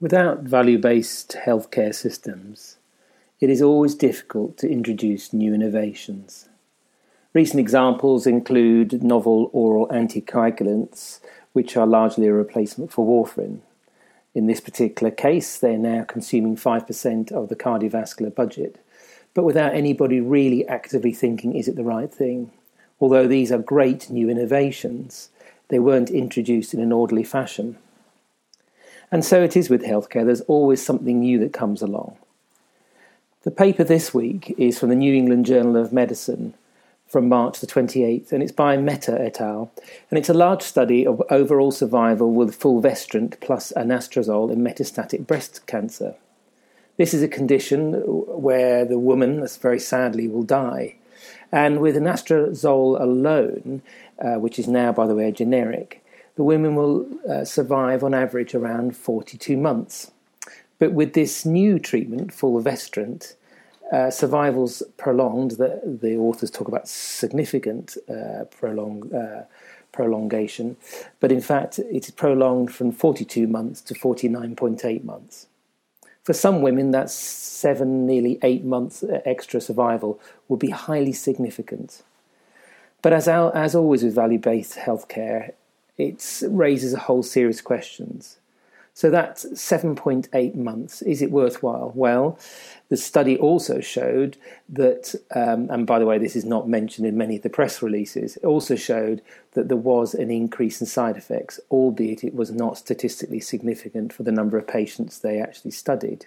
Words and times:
Without 0.00 0.42
value 0.42 0.78
based 0.78 1.36
healthcare 1.44 1.92
systems, 1.92 2.76
it 3.40 3.50
is 3.50 3.60
always 3.60 3.96
difficult 3.96 4.56
to 4.58 4.70
introduce 4.70 5.32
new 5.32 5.52
innovations. 5.52 6.48
Recent 7.34 7.58
examples 7.58 8.24
include 8.24 9.02
novel 9.02 9.50
oral 9.52 9.88
anticoagulants, 9.88 11.18
which 11.52 11.76
are 11.76 11.84
largely 11.84 12.28
a 12.28 12.32
replacement 12.32 12.92
for 12.92 13.04
warfarin. 13.04 13.58
In 14.36 14.46
this 14.46 14.60
particular 14.60 15.10
case, 15.10 15.58
they're 15.58 15.76
now 15.76 16.04
consuming 16.04 16.54
5% 16.54 17.32
of 17.32 17.48
the 17.48 17.56
cardiovascular 17.56 18.32
budget, 18.32 18.78
but 19.34 19.42
without 19.42 19.74
anybody 19.74 20.20
really 20.20 20.64
actively 20.68 21.12
thinking, 21.12 21.56
is 21.56 21.66
it 21.66 21.74
the 21.74 21.82
right 21.82 22.14
thing? 22.14 22.52
Although 23.00 23.26
these 23.26 23.50
are 23.50 23.58
great 23.58 24.08
new 24.10 24.30
innovations, 24.30 25.30
they 25.70 25.80
weren't 25.80 26.08
introduced 26.08 26.72
in 26.72 26.80
an 26.80 26.92
orderly 26.92 27.24
fashion. 27.24 27.78
And 29.10 29.24
so 29.24 29.42
it 29.42 29.56
is 29.56 29.70
with 29.70 29.82
healthcare, 29.82 30.24
there's 30.26 30.42
always 30.42 30.84
something 30.84 31.20
new 31.20 31.38
that 31.38 31.52
comes 31.52 31.82
along. 31.82 32.16
The 33.42 33.50
paper 33.50 33.84
this 33.84 34.12
week 34.12 34.54
is 34.58 34.78
from 34.78 34.90
the 34.90 34.94
New 34.94 35.14
England 35.14 35.46
Journal 35.46 35.76
of 35.76 35.92
Medicine 35.92 36.54
from 37.08 37.28
March 37.28 37.60
the 37.60 37.66
28th, 37.66 38.32
and 38.32 38.42
it's 38.42 38.52
by 38.52 38.76
Mehta 38.76 39.18
et 39.18 39.40
al. 39.40 39.72
And 40.10 40.18
it's 40.18 40.28
a 40.28 40.34
large 40.34 40.62
study 40.62 41.06
of 41.06 41.22
overall 41.30 41.70
survival 41.70 42.32
with 42.32 42.54
fulvestrant 42.54 43.40
plus 43.40 43.72
anastrozole 43.74 44.52
in 44.52 44.60
metastatic 44.60 45.26
breast 45.26 45.66
cancer. 45.66 46.16
This 46.98 47.14
is 47.14 47.22
a 47.22 47.28
condition 47.28 47.94
where 47.94 48.84
the 48.84 48.98
woman, 48.98 49.46
very 49.60 49.78
sadly, 49.80 50.28
will 50.28 50.42
die. 50.42 50.96
And 51.50 51.80
with 51.80 51.96
anastrozole 51.96 53.00
alone, 53.00 53.82
uh, 54.18 54.34
which 54.34 54.58
is 54.58 54.68
now, 54.68 54.92
by 54.92 55.06
the 55.06 55.14
way, 55.14 55.28
a 55.28 55.32
generic, 55.32 56.04
the 56.38 56.44
women 56.44 56.76
will 56.76 57.04
uh, 57.28 57.44
survive 57.44 58.04
on 58.04 58.14
average 58.14 58.54
around 58.54 58.96
42 58.96 59.56
months. 59.56 60.12
But 60.78 60.92
with 60.92 61.14
this 61.14 61.44
new 61.44 61.80
treatment, 61.80 62.32
fulvestrant, 62.32 63.34
uh, 63.90 64.12
survival's 64.12 64.80
prolonged. 64.96 65.52
The, 65.52 65.80
the 66.00 66.16
authors 66.16 66.52
talk 66.52 66.68
about 66.68 66.86
significant 66.86 67.96
uh, 68.08 68.44
prolong, 68.56 69.12
uh, 69.12 69.46
prolongation, 69.90 70.76
but 71.18 71.32
in 71.32 71.40
fact, 71.40 71.80
it 71.80 72.04
is 72.04 72.12
prolonged 72.12 72.72
from 72.72 72.92
42 72.92 73.48
months 73.48 73.80
to 73.80 73.94
49.8 73.94 75.02
months. 75.02 75.48
For 76.22 76.34
some 76.34 76.62
women, 76.62 76.92
that's 76.92 77.14
seven, 77.14 78.06
nearly 78.06 78.38
eight 78.44 78.62
months 78.62 79.02
uh, 79.02 79.22
extra 79.24 79.60
survival 79.60 80.20
would 80.46 80.60
be 80.60 80.70
highly 80.70 81.14
significant. 81.14 82.04
But 83.02 83.12
as, 83.12 83.26
as 83.26 83.74
always 83.74 84.04
with 84.04 84.14
value 84.14 84.38
based 84.38 84.76
healthcare, 84.76 85.54
it 85.98 86.42
raises 86.48 86.94
a 86.94 86.98
whole 86.98 87.22
series 87.22 87.58
of 87.58 87.64
questions. 87.64 88.38
So 88.98 89.10
that's 89.10 89.44
7.8 89.44 90.56
months. 90.56 91.02
Is 91.02 91.22
it 91.22 91.30
worthwhile? 91.30 91.92
Well, 91.94 92.36
the 92.88 92.96
study 92.96 93.38
also 93.38 93.80
showed 93.80 94.36
that, 94.68 95.14
um, 95.36 95.70
and 95.70 95.86
by 95.86 96.00
the 96.00 96.06
way, 96.06 96.18
this 96.18 96.34
is 96.34 96.44
not 96.44 96.68
mentioned 96.68 97.06
in 97.06 97.16
many 97.16 97.36
of 97.36 97.42
the 97.42 97.48
press 97.48 97.80
releases, 97.80 98.36
it 98.38 98.44
also 98.44 98.74
showed 98.74 99.22
that 99.52 99.68
there 99.68 99.76
was 99.76 100.14
an 100.14 100.32
increase 100.32 100.80
in 100.80 100.88
side 100.88 101.16
effects, 101.16 101.60
albeit 101.70 102.24
it 102.24 102.34
was 102.34 102.50
not 102.50 102.76
statistically 102.76 103.38
significant 103.38 104.12
for 104.12 104.24
the 104.24 104.32
number 104.32 104.58
of 104.58 104.66
patients 104.66 105.20
they 105.20 105.40
actually 105.40 105.70
studied. 105.70 106.26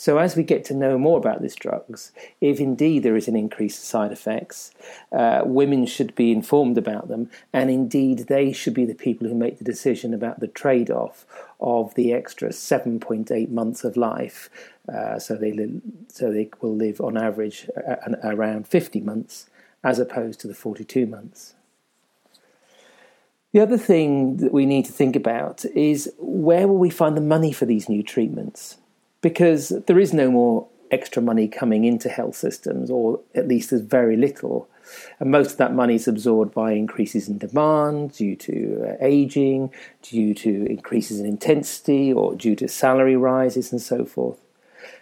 So, 0.00 0.16
as 0.16 0.34
we 0.34 0.44
get 0.44 0.64
to 0.64 0.74
know 0.74 0.96
more 0.96 1.18
about 1.18 1.42
these 1.42 1.54
drugs, 1.54 2.12
if 2.40 2.58
indeed 2.58 3.02
there 3.02 3.16
is 3.16 3.28
an 3.28 3.36
increase 3.36 3.76
in 3.76 3.84
side 3.84 4.12
effects, 4.12 4.70
uh, 5.12 5.42
women 5.44 5.84
should 5.84 6.14
be 6.14 6.32
informed 6.32 6.78
about 6.78 7.08
them, 7.08 7.28
and 7.52 7.68
indeed 7.68 8.20
they 8.20 8.50
should 8.50 8.72
be 8.72 8.86
the 8.86 8.94
people 8.94 9.28
who 9.28 9.34
make 9.34 9.58
the 9.58 9.64
decision 9.72 10.14
about 10.14 10.40
the 10.40 10.48
trade 10.48 10.90
off 10.90 11.26
of 11.60 11.94
the 11.96 12.14
extra 12.14 12.48
7.8 12.48 13.50
months 13.50 13.84
of 13.84 13.94
life. 13.94 14.48
Uh, 14.90 15.18
so, 15.18 15.36
they 15.36 15.52
li- 15.52 15.82
so 16.08 16.32
they 16.32 16.48
will 16.62 16.74
live 16.74 17.02
on 17.02 17.18
average 17.18 17.68
uh, 17.86 17.96
around 18.24 18.66
50 18.66 19.02
months 19.02 19.50
as 19.84 19.98
opposed 19.98 20.40
to 20.40 20.48
the 20.48 20.54
42 20.54 21.04
months. 21.04 21.56
The 23.52 23.60
other 23.60 23.76
thing 23.76 24.38
that 24.38 24.54
we 24.54 24.64
need 24.64 24.86
to 24.86 24.92
think 24.92 25.14
about 25.14 25.66
is 25.74 26.10
where 26.16 26.66
will 26.66 26.78
we 26.78 26.88
find 26.88 27.18
the 27.18 27.20
money 27.20 27.52
for 27.52 27.66
these 27.66 27.86
new 27.86 28.02
treatments? 28.02 28.78
Because 29.20 29.70
there 29.86 29.98
is 29.98 30.12
no 30.12 30.30
more 30.30 30.66
extra 30.90 31.22
money 31.22 31.46
coming 31.46 31.84
into 31.84 32.08
health 32.08 32.36
systems, 32.36 32.90
or 32.90 33.20
at 33.34 33.48
least 33.48 33.70
there's 33.70 33.82
very 33.82 34.16
little. 34.16 34.68
And 35.20 35.30
most 35.30 35.52
of 35.52 35.56
that 35.58 35.74
money 35.74 35.94
is 35.94 36.08
absorbed 36.08 36.52
by 36.52 36.72
increases 36.72 37.28
in 37.28 37.38
demand 37.38 38.12
due 38.14 38.34
to 38.36 38.84
uh, 38.88 38.96
aging, 39.00 39.72
due 40.02 40.34
to 40.34 40.66
increases 40.66 41.20
in 41.20 41.26
intensity, 41.26 42.12
or 42.12 42.34
due 42.34 42.56
to 42.56 42.68
salary 42.68 43.16
rises 43.16 43.70
and 43.70 43.80
so 43.80 44.04
forth. 44.04 44.38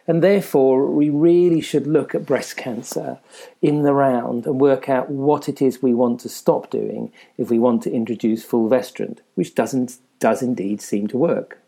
And 0.06 0.22
therefore, 0.22 0.86
we 0.86 1.10
really 1.10 1.60
should 1.60 1.86
look 1.86 2.14
at 2.14 2.26
breast 2.26 2.56
cancer 2.56 3.18
in 3.62 3.82
the 3.82 3.92
round 3.92 4.46
and 4.46 4.60
work 4.60 4.88
out 4.88 5.10
what 5.10 5.48
it 5.48 5.62
is 5.62 5.82
we 5.82 5.94
want 5.94 6.20
to 6.20 6.28
stop 6.28 6.70
doing 6.70 7.12
if 7.36 7.50
we 7.50 7.58
want 7.58 7.82
to 7.82 7.92
introduce 7.92 8.44
fulvestrant, 8.44 9.20
which 9.34 9.54
doesn't 9.54 9.98
does 10.18 10.42
indeed 10.42 10.80
seem 10.80 11.06
to 11.08 11.16
work. 11.16 11.58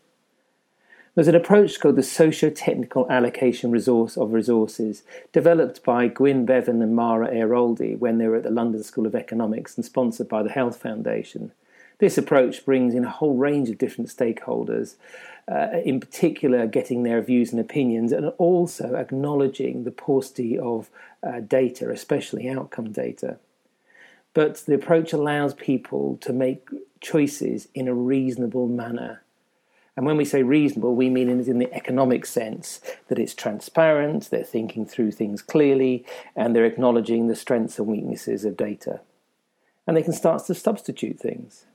There's 1.13 1.27
an 1.27 1.35
approach 1.35 1.77
called 1.81 1.97
the 1.97 2.03
socio-technical 2.03 3.11
allocation 3.11 3.69
resource 3.69 4.15
of 4.15 4.31
resources, 4.31 5.03
developed 5.33 5.83
by 5.83 6.07
Gwyn 6.07 6.45
Bevan 6.45 6.81
and 6.81 6.95
Mara 6.95 7.29
Airoldi 7.29 7.99
when 7.99 8.17
they 8.17 8.29
were 8.29 8.37
at 8.37 8.43
the 8.43 8.49
London 8.49 8.81
School 8.81 9.05
of 9.05 9.13
Economics 9.13 9.75
and 9.75 9.83
sponsored 9.83 10.29
by 10.29 10.41
the 10.41 10.49
Health 10.49 10.77
Foundation. 10.77 11.51
This 11.97 12.17
approach 12.17 12.63
brings 12.63 12.95
in 12.95 13.03
a 13.03 13.09
whole 13.09 13.35
range 13.35 13.69
of 13.69 13.77
different 13.77 14.09
stakeholders, 14.09 14.95
uh, 15.51 15.81
in 15.83 15.99
particular 15.99 16.65
getting 16.65 17.03
their 17.03 17.21
views 17.21 17.51
and 17.51 17.59
opinions, 17.59 18.13
and 18.13 18.27
also 18.37 18.95
acknowledging 18.95 19.83
the 19.83 19.91
paucity 19.91 20.57
of 20.57 20.89
uh, 21.23 21.41
data, 21.41 21.89
especially 21.89 22.47
outcome 22.47 22.93
data. 22.93 23.37
But 24.33 24.63
the 24.65 24.75
approach 24.75 25.11
allows 25.11 25.55
people 25.55 26.17
to 26.21 26.31
make 26.31 26.69
choices 27.01 27.67
in 27.75 27.89
a 27.89 27.93
reasonable 27.93 28.69
manner 28.69 29.23
and 29.97 30.05
when 30.05 30.17
we 30.17 30.25
say 30.25 30.41
reasonable, 30.41 30.95
we 30.95 31.09
mean 31.09 31.29
in 31.29 31.59
the 31.59 31.73
economic 31.73 32.25
sense 32.25 32.79
that 33.09 33.19
it's 33.19 33.33
transparent, 33.33 34.29
they're 34.29 34.43
thinking 34.43 34.85
through 34.85 35.11
things 35.11 35.41
clearly, 35.41 36.05
and 36.35 36.55
they're 36.55 36.65
acknowledging 36.65 37.27
the 37.27 37.35
strengths 37.35 37.77
and 37.77 37.87
weaknesses 37.87 38.45
of 38.45 38.55
data. 38.55 39.01
And 39.85 39.97
they 39.97 40.03
can 40.03 40.13
start 40.13 40.45
to 40.45 40.55
substitute 40.55 41.19
things. 41.19 41.65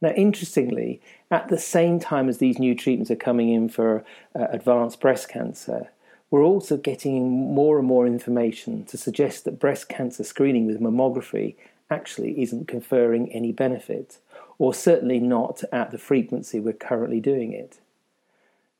Now, 0.00 0.10
interestingly, 0.10 1.00
at 1.30 1.48
the 1.48 1.58
same 1.58 1.98
time 1.98 2.28
as 2.28 2.38
these 2.38 2.60
new 2.60 2.76
treatments 2.76 3.10
are 3.10 3.16
coming 3.16 3.48
in 3.48 3.68
for 3.68 4.04
uh, 4.38 4.46
advanced 4.50 5.00
breast 5.00 5.28
cancer, 5.28 5.90
we're 6.30 6.44
also 6.44 6.76
getting 6.76 7.28
more 7.54 7.78
and 7.78 7.88
more 7.88 8.06
information 8.06 8.84
to 8.84 8.96
suggest 8.96 9.44
that 9.44 9.58
breast 9.58 9.88
cancer 9.88 10.22
screening 10.22 10.66
with 10.66 10.80
mammography 10.80 11.56
actually 11.90 12.40
isn't 12.40 12.68
conferring 12.68 13.32
any 13.32 13.50
benefit 13.50 14.18
or 14.58 14.74
certainly 14.74 15.20
not 15.20 15.62
at 15.72 15.90
the 15.90 15.98
frequency 15.98 16.60
we're 16.60 16.72
currently 16.72 17.20
doing 17.20 17.52
it. 17.52 17.78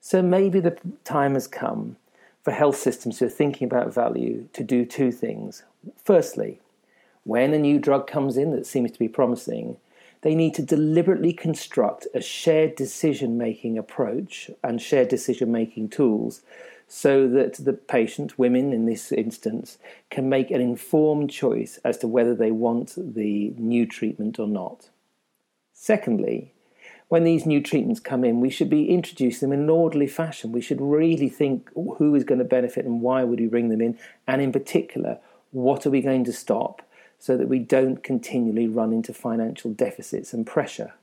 So 0.00 0.22
maybe 0.22 0.60
the 0.60 0.78
time 1.04 1.34
has 1.34 1.46
come 1.46 1.96
for 2.42 2.52
health 2.52 2.76
systems 2.76 3.18
who 3.18 3.26
are 3.26 3.30
thinking 3.30 3.66
about 3.66 3.92
value 3.92 4.48
to 4.52 4.64
do 4.64 4.84
two 4.84 5.12
things. 5.12 5.64
Firstly, 6.02 6.60
when 7.24 7.52
a 7.52 7.58
new 7.58 7.78
drug 7.78 8.06
comes 8.06 8.36
in 8.36 8.52
that 8.52 8.66
seems 8.66 8.90
to 8.92 8.98
be 8.98 9.08
promising, 9.08 9.76
they 10.22 10.34
need 10.34 10.54
to 10.54 10.62
deliberately 10.62 11.32
construct 11.32 12.06
a 12.14 12.20
shared 12.20 12.74
decision 12.74 13.38
making 13.38 13.78
approach 13.78 14.50
and 14.64 14.80
shared 14.80 15.08
decision 15.08 15.52
making 15.52 15.90
tools 15.90 16.42
so 16.88 17.28
that 17.28 17.54
the 17.54 17.74
patient, 17.74 18.38
women 18.38 18.72
in 18.72 18.86
this 18.86 19.12
instance, 19.12 19.76
can 20.10 20.28
make 20.28 20.50
an 20.50 20.60
informed 20.60 21.30
choice 21.30 21.78
as 21.84 21.98
to 21.98 22.08
whether 22.08 22.34
they 22.34 22.50
want 22.50 22.94
the 22.96 23.52
new 23.58 23.84
treatment 23.84 24.38
or 24.38 24.48
not. 24.48 24.88
Secondly, 25.80 26.52
when 27.06 27.22
these 27.22 27.46
new 27.46 27.62
treatments 27.62 28.00
come 28.00 28.24
in, 28.24 28.40
we 28.40 28.50
should 28.50 28.68
be 28.68 28.90
introducing 28.90 29.48
them 29.48 29.56
in 29.56 29.64
an 29.64 29.70
orderly 29.70 30.08
fashion. 30.08 30.50
We 30.50 30.60
should 30.60 30.80
really 30.80 31.28
think 31.28 31.70
who 31.74 32.16
is 32.16 32.24
going 32.24 32.40
to 32.40 32.44
benefit 32.44 32.84
and 32.84 33.00
why 33.00 33.22
would 33.22 33.38
we 33.38 33.46
bring 33.46 33.68
them 33.68 33.80
in, 33.80 33.96
and 34.26 34.42
in 34.42 34.50
particular, 34.50 35.20
what 35.52 35.86
are 35.86 35.90
we 35.90 36.00
going 36.00 36.24
to 36.24 36.32
stop 36.32 36.82
so 37.20 37.36
that 37.36 37.48
we 37.48 37.60
don't 37.60 38.02
continually 38.02 38.66
run 38.66 38.92
into 38.92 39.14
financial 39.14 39.72
deficits 39.72 40.32
and 40.32 40.48
pressure. 40.48 40.94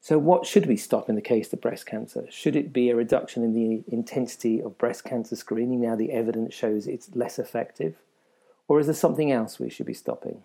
So, 0.00 0.18
what 0.18 0.44
should 0.44 0.66
we 0.66 0.76
stop 0.76 1.08
in 1.08 1.14
the 1.14 1.22
case 1.22 1.52
of 1.52 1.60
breast 1.60 1.86
cancer? 1.86 2.26
Should 2.30 2.56
it 2.56 2.72
be 2.72 2.90
a 2.90 2.96
reduction 2.96 3.44
in 3.44 3.54
the 3.54 3.84
intensity 3.86 4.60
of 4.60 4.76
breast 4.76 5.04
cancer 5.04 5.36
screening 5.36 5.80
now 5.80 5.94
the 5.94 6.10
evidence 6.10 6.52
shows 6.52 6.88
it's 6.88 7.14
less 7.14 7.38
effective? 7.38 7.94
Or 8.66 8.80
is 8.80 8.86
there 8.86 8.94
something 8.94 9.30
else 9.30 9.60
we 9.60 9.70
should 9.70 9.86
be 9.86 9.94
stopping? 9.94 10.42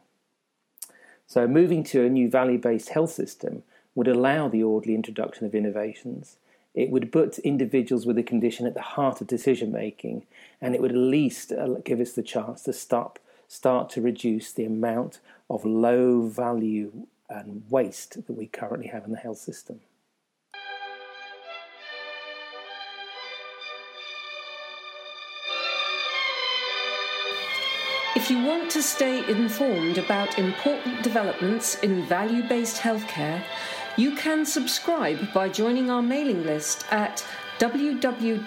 So, 1.34 1.48
moving 1.48 1.84
to 1.86 2.06
a 2.06 2.10
new 2.10 2.30
value 2.30 2.60
based 2.60 2.90
health 2.90 3.10
system 3.10 3.64
would 3.96 4.08
allow 4.08 4.48
the 4.48 4.62
orderly 4.62 4.94
introduction 4.94 5.48
of 5.48 5.56
innovations. 5.56 6.38
It 6.76 6.92
would 6.92 7.12
put 7.12 7.40
individuals 7.40 8.06
with 8.06 8.20
a 8.20 8.22
condition 8.22 8.68
at 8.68 8.76
the 8.76 8.84
heart 8.84 9.20
of 9.20 9.26
decision 9.26 9.72
making, 9.72 10.28
and 10.62 10.76
it 10.76 10.82
would 10.82 10.92
at 10.92 10.98
least 10.98 11.52
uh, 11.52 11.80
give 11.84 12.00
us 12.00 12.12
the 12.12 12.22
chance 12.22 12.62
to 12.66 12.72
stop, 12.72 13.18
start 13.48 13.90
to 13.90 14.02
reduce 14.02 14.52
the 14.52 14.66
amount 14.66 15.22
of 15.50 15.66
low 15.66 16.22
value 16.22 17.08
and 17.28 17.64
waste 17.68 18.28
that 18.28 18.38
we 18.38 18.46
currently 18.46 18.90
have 18.90 19.04
in 19.04 19.12
the 19.12 19.18
health 19.18 19.40
system. 19.40 19.80
If 28.24 28.32
you 28.32 28.42
want 28.42 28.72
to 28.72 28.82
stay 28.82 29.30
informed 29.30 29.98
about 29.98 30.40
important 30.40 31.04
developments 31.04 31.76
in 31.80 32.06
value 32.06 32.42
based 32.42 32.78
healthcare, 32.78 33.44
you 33.98 34.16
can 34.16 34.46
subscribe 34.46 35.34
by 35.34 35.50
joining 35.50 35.92
our 35.92 36.02
mailing 36.02 36.46
list 36.46 36.86
at 36.90 37.26
www.3vh.org. 37.60 38.44